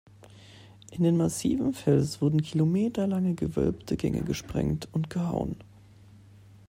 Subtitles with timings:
[0.89, 5.57] In den massiven Fels wurden kilometerlange gewölbte Gänge gesprengt und gehauen.